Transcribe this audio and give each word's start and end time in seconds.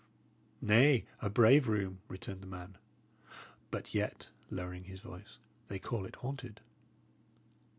"Nay, 0.63 1.05
a 1.21 1.29
brave 1.29 1.67
room," 1.67 1.99
returned 2.07 2.41
the 2.41 2.47
man. 2.47 2.79
"But 3.69 3.93
yet" 3.93 4.29
lowering 4.49 4.85
his 4.85 4.99
voice 4.99 5.37
"they 5.67 5.77
call 5.77 6.07
it 6.07 6.15
haunted." 6.15 6.59